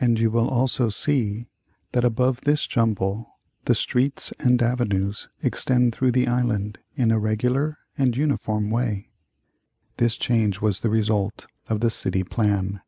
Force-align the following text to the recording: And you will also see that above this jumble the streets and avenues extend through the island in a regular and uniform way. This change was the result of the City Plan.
And 0.00 0.18
you 0.18 0.30
will 0.30 0.48
also 0.48 0.88
see 0.88 1.50
that 1.90 2.06
above 2.06 2.40
this 2.40 2.66
jumble 2.66 3.36
the 3.66 3.74
streets 3.74 4.32
and 4.38 4.62
avenues 4.62 5.28
extend 5.42 5.94
through 5.94 6.12
the 6.12 6.26
island 6.26 6.78
in 6.96 7.10
a 7.10 7.18
regular 7.18 7.76
and 7.98 8.16
uniform 8.16 8.70
way. 8.70 9.10
This 9.98 10.16
change 10.16 10.62
was 10.62 10.80
the 10.80 10.88
result 10.88 11.46
of 11.68 11.80
the 11.80 11.90
City 11.90 12.24
Plan. 12.24 12.80